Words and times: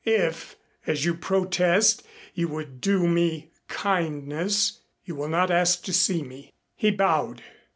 If, 0.03 0.55
as 0.87 1.05
you 1.05 1.13
protest, 1.13 2.01
you 2.33 2.47
would 2.47 2.81
do 2.81 3.05
me 3.07 3.51
kindness, 3.67 4.79
you 5.05 5.13
will 5.13 5.27
not 5.29 5.51
ask 5.51 5.83
to 5.83 5.93
see 5.93 6.23
me." 6.23 6.51
He 6.75 6.89
bowed. 6.89 7.43